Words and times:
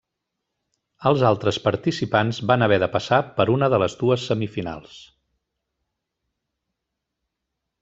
Els 1.09 1.25
altres 1.27 1.59
participants 1.65 2.39
van 2.53 2.67
haver 2.67 2.79
de 2.85 2.89
passar 2.95 3.19
per 3.37 3.47
una 3.57 3.69
de 3.75 3.81
les 3.85 3.97
dues 4.01 4.25
semifinals. 4.31 4.97